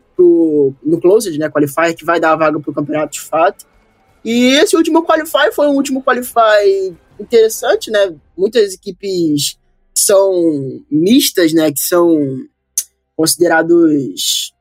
[0.84, 3.66] no Closed, né, Qualifier, que vai dar a vaga para o campeonato de fato.
[4.30, 8.14] E esse último Qualify foi um último Qualify interessante, né?
[8.36, 9.56] Muitas equipes
[9.94, 11.72] são mistas, né?
[11.72, 12.36] Que são
[13.16, 14.52] considerados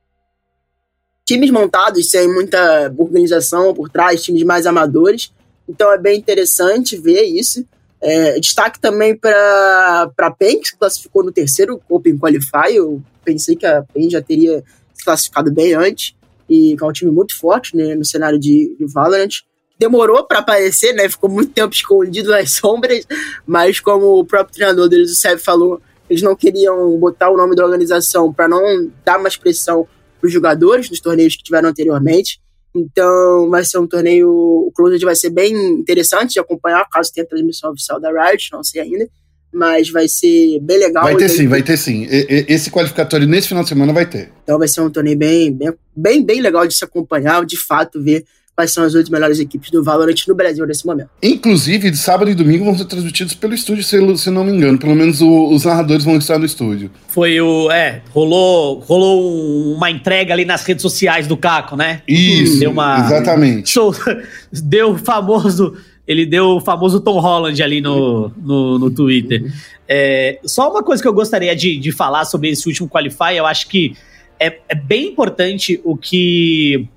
[1.26, 5.34] times montados sem muita organização por trás, times mais amadores.
[5.68, 7.66] Então é bem interessante ver isso.
[8.00, 12.74] É, destaque também para a PEN, que se classificou no terceiro Open Qualify.
[12.74, 16.16] Eu pensei que a PEN já teria se classificado bem antes.
[16.50, 19.46] E que é um time muito forte né, no cenário de, de Valorant
[19.80, 21.08] demorou para aparecer, né?
[21.08, 23.06] Ficou muito tempo escondido nas sombras,
[23.46, 27.56] mas como o próprio treinador deles, o Seb, falou, eles não queriam botar o nome
[27.56, 29.88] da organização para não dar mais pressão
[30.20, 32.40] para os jogadores dos torneios que tiveram anteriormente.
[32.76, 34.30] Então, vai ser um torneio.
[34.30, 38.64] O Closed vai ser bem interessante de acompanhar, caso tenha transmissão oficial da Riot, não
[38.64, 39.08] sei ainda.
[39.52, 41.04] Mas vai ser bem legal.
[41.04, 42.06] Vai ter sim, vai ter sim.
[42.10, 44.30] Esse qualificatório nesse final de semana vai ter.
[44.44, 48.04] Então vai ser um torneio bem, bem, bem, bem legal de se acompanhar, de fato,
[48.04, 48.26] ver
[48.58, 51.12] quais são as oito melhores equipes do Valorant no Brasil nesse momento.
[51.22, 54.80] Inclusive, de sábado e domingo vão ser transmitidos pelo estúdio, se, se não me engano.
[54.80, 56.90] Pelo menos o, os narradores vão estar no estúdio.
[57.08, 57.70] Foi o.
[57.70, 62.02] É, rolou, rolou uma entrega ali nas redes sociais do Caco, né?
[62.08, 63.70] Isso, deu uma, exatamente.
[63.70, 63.94] Show,
[64.52, 65.76] deu o famoso.
[66.08, 69.54] Ele deu o famoso Tom Holland ali no, no, no Twitter.
[69.88, 73.46] É, só uma coisa que eu gostaria de, de falar sobre esse último Qualify, eu
[73.46, 73.94] acho que
[74.40, 76.88] é, é bem importante o que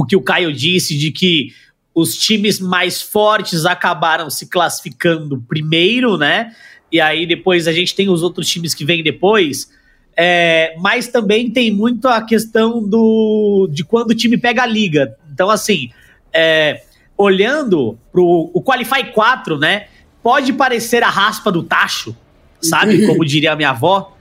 [0.00, 1.52] o que o Caio disse de que
[1.94, 6.54] os times mais fortes acabaram se classificando primeiro, né?
[6.90, 9.70] E aí depois a gente tem os outros times que vêm depois.
[10.16, 15.14] É, mas também tem muito a questão do de quando o time pega a liga.
[15.30, 15.90] Então, assim,
[16.32, 16.82] é,
[17.16, 19.86] olhando pro o Qualify 4, né?
[20.22, 22.16] Pode parecer a raspa do tacho,
[22.60, 23.04] sabe?
[23.06, 24.16] Como diria a minha avó.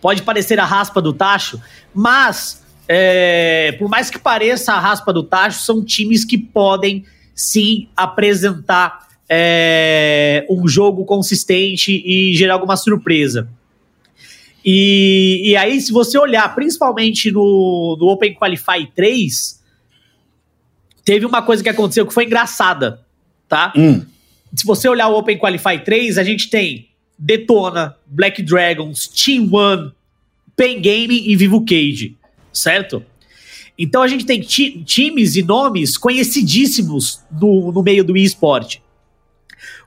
[0.00, 1.60] Pode parecer a raspa do tacho,
[1.94, 7.88] mas é, por mais que pareça a raspa do tacho, são times que podem sim
[7.94, 13.48] apresentar é, um jogo consistente e gerar alguma surpresa.
[14.64, 19.62] E, e aí, se você olhar principalmente no, no Open Qualify 3,
[21.04, 23.00] teve uma coisa que aconteceu que foi engraçada.
[23.48, 23.72] tá?
[23.76, 24.02] Hum.
[24.54, 29.92] Se você olhar o Open Qualify 3, a gente tem Detona, Black Dragons, Team One,
[30.56, 32.16] Pen Game e Vivo Cage,
[32.58, 33.04] certo?
[33.78, 38.82] Então a gente tem ti times e nomes conhecidíssimos no, no meio do esporte.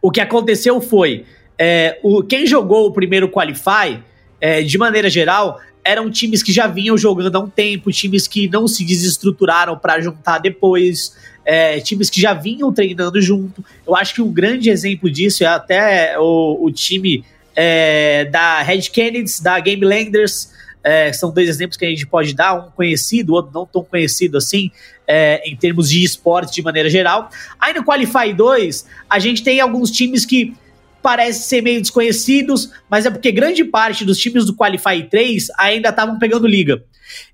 [0.01, 1.25] O que aconteceu foi,
[1.57, 4.01] é, o, quem jogou o primeiro Qualify,
[4.39, 8.47] é, de maneira geral, eram times que já vinham jogando há um tempo, times que
[8.47, 13.63] não se desestruturaram para juntar depois, é, times que já vinham treinando junto.
[13.85, 17.23] Eu acho que um grande exemplo disso é até o, o time
[17.55, 20.51] é, da Red Kennedy, da Game Landers,
[20.83, 24.37] é, são dois exemplos que a gente pode dar, um conhecido, outro não tão conhecido
[24.37, 24.71] assim,
[25.07, 27.29] é, em termos de esporte de maneira geral.
[27.59, 30.55] Aí no Qualify 2, a gente tem alguns times que
[31.01, 35.89] parecem ser meio desconhecidos, mas é porque grande parte dos times do Qualify 3 ainda
[35.89, 36.83] estavam pegando liga.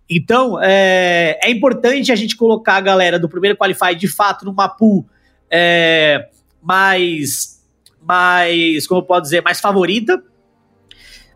[0.10, 4.70] Então, é, é, importante a gente colocar a galera do primeiro Qualify de fato numa
[4.70, 5.06] pool
[5.52, 6.30] é,
[6.62, 7.62] mais,
[8.02, 10.24] mais, como eu posso dizer, mais favorita.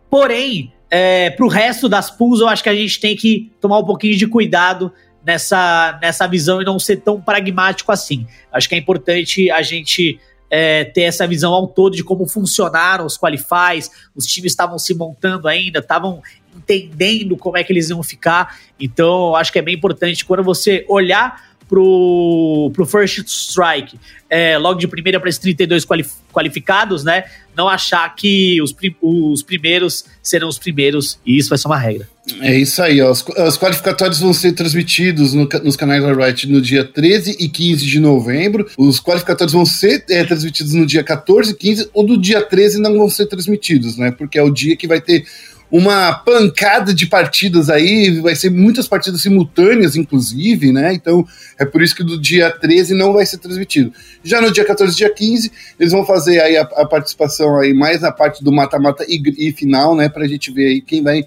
[0.09, 3.85] Porém, é, pro resto das pools, eu acho que a gente tem que tomar um
[3.85, 4.91] pouquinho de cuidado
[5.25, 8.27] nessa, nessa visão e não ser tão pragmático assim.
[8.51, 10.19] Acho que é importante a gente
[10.49, 14.93] é, ter essa visão ao todo de como funcionaram os qualifies, os times estavam se
[14.93, 16.21] montando ainda, estavam
[16.53, 18.59] entendendo como é que eles iam ficar.
[18.77, 23.97] Então, acho que é bem importante quando você olhar pro, pro First Strike,
[24.29, 25.85] é, logo de primeira para esses 32
[26.33, 27.23] qualificados, né?
[27.55, 32.09] Não achar que os, os primeiros serão os primeiros, e isso vai ser uma regra.
[32.41, 33.09] É isso aí, ó.
[33.09, 37.47] Os, os qualificatórios vão ser transmitidos no, nos canais da Riot no dia 13 e
[37.47, 38.69] 15 de novembro.
[38.77, 42.81] Os qualificatórios vão ser é, transmitidos no dia 14 e 15, ou do dia 13
[42.81, 44.11] não vão ser transmitidos, né?
[44.11, 45.25] Porque é o dia que vai ter
[45.71, 50.93] uma pancada de partidas aí, vai ser muitas partidas simultâneas, inclusive, né?
[50.93, 51.25] Então
[51.57, 53.93] é por isso que do dia 13 não vai ser transmitido.
[54.21, 55.49] Já no dia 14 dia 15,
[55.79, 59.53] eles vão fazer aí a, a participação aí mais na parte do mata-mata e, e,
[59.53, 60.09] final, né?
[60.09, 61.23] Pra gente ver aí quem vai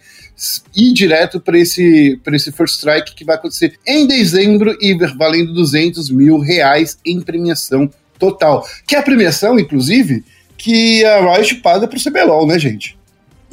[0.76, 6.10] ir direto para esse, esse First Strike que vai acontecer em dezembro e valendo 200
[6.10, 8.66] mil reais em premiação total.
[8.86, 10.22] Que é a premiação, inclusive,
[10.58, 12.96] que a Riot paga pro CBLOL, né, gente?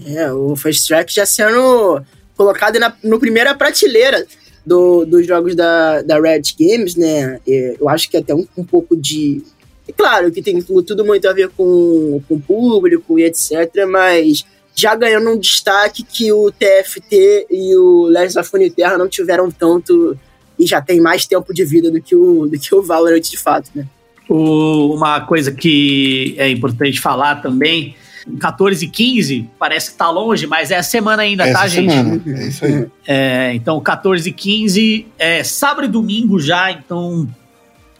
[0.05, 2.01] É, o Fast Track já sendo
[2.35, 4.25] colocado na no primeira prateleira
[4.65, 7.39] do, dos jogos da, da Red Games, né?
[7.45, 9.43] Eu acho que até um, um pouco de.
[9.87, 14.45] É claro que tem tudo muito a ver com, com o público e etc., mas
[14.75, 20.17] já ganhando um destaque que o TFT e o Legends of Terra não tiveram tanto
[20.57, 23.37] e já tem mais tempo de vida do que o, do que o Valorant de
[23.37, 23.85] fato, né?
[24.29, 27.95] O, uma coisa que é importante falar também
[28.39, 32.13] 14 e 15, parece que tá longe, mas é a semana ainda, Essa tá, semana.
[32.13, 32.33] gente?
[32.33, 32.87] É isso aí.
[33.07, 37.27] É, então, 14 e 15, é sábado e domingo já, então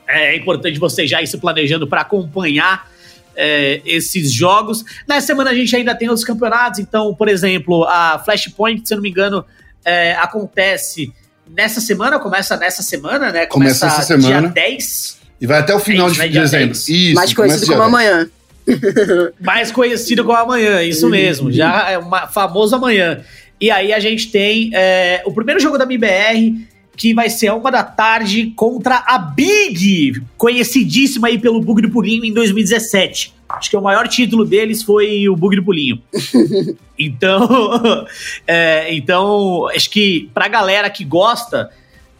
[0.07, 2.89] é importante você já ir se planejando para acompanhar
[3.36, 4.84] é, esses jogos.
[5.07, 8.97] Na semana a gente ainda tem outros campeonatos, então, por exemplo, a Flashpoint, se eu
[8.97, 9.45] não me engano,
[9.84, 11.13] é, acontece
[11.49, 13.45] nessa semana, começa nessa semana, né?
[13.45, 14.49] Começa, começa essa semana.
[14.49, 15.22] dia 10.
[15.41, 16.78] E vai até o final é isso, de dezembro.
[16.78, 18.30] Isso, Mais conhecido como amanhã.
[19.39, 21.51] Mais conhecido como amanhã, isso mesmo.
[21.51, 23.22] Já é uma, famoso amanhã.
[23.59, 27.55] E aí a gente tem é, o primeiro jogo da MBR, que vai ser a
[27.55, 33.34] uma da tarde contra a Big, conhecidíssima aí pelo Bug do Pulinho em 2017.
[33.49, 36.01] Acho que o maior título deles foi o Bug do Pulinho.
[36.97, 38.05] então,
[38.47, 41.70] é, então, acho que pra galera que gosta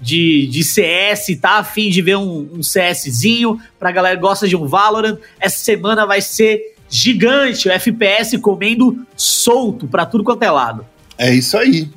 [0.02, 4.56] de, de CS, tá afim de ver um, um CSzinho, pra galera que gosta de
[4.56, 10.52] um Valorant, essa semana vai ser gigante, o FPS comendo solto pra tudo quanto é
[10.52, 10.86] lado.
[11.18, 11.88] É isso aí.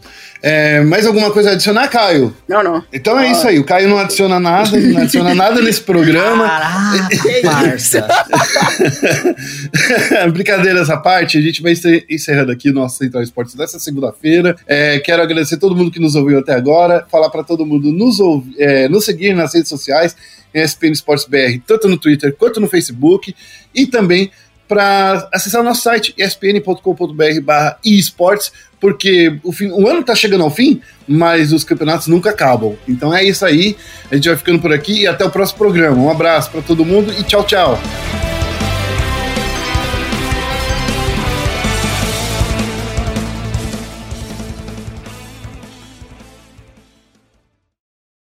[0.47, 2.37] É, mais alguma coisa a adicionar, Caio?
[2.47, 2.85] Não, não.
[2.93, 3.59] Então é isso aí.
[3.59, 6.47] O Caio não adiciona nada, não adiciona nada nesse programa.
[6.47, 7.79] Caraca,
[10.31, 11.73] Brincadeira essa parte, a gente vai
[12.11, 14.55] encerrando aqui o nosso Central Esportes dessa segunda-feira.
[14.67, 18.19] É, quero agradecer todo mundo que nos ouviu até agora, falar para todo mundo nos,
[18.59, 20.15] é, nos seguir nas redes sociais,
[20.53, 23.35] ESPN Esportes BR, tanto no Twitter quanto no Facebook,
[23.75, 24.31] e também
[24.75, 28.51] para acessar o nosso site espn.com.br barra esportes,
[28.81, 32.75] porque o, fim, o ano está chegando ao fim, mas os campeonatos nunca acabam.
[32.89, 33.77] Então é isso aí,
[34.11, 35.97] a gente vai ficando por aqui e até o próximo programa.
[35.97, 37.79] Um abraço para todo mundo e tchau, tchau.